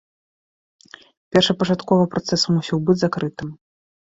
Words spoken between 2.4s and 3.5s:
мусіў быць закрытым.